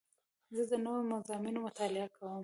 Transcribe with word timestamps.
زه 0.55 0.63
د 0.71 0.73
نوو 0.85 1.01
مضامینو 1.13 1.59
مطالعه 1.67 2.07
کوم. 2.15 2.39